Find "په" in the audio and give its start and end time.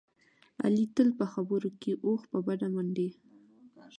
1.19-1.25, 2.31-2.37